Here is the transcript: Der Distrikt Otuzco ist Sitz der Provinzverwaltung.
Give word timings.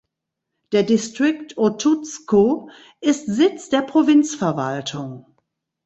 Der 0.71 0.81
Distrikt 0.81 1.59
Otuzco 1.59 2.71
ist 3.01 3.27
Sitz 3.27 3.69
der 3.69 3.83
Provinzverwaltung. 3.83 5.27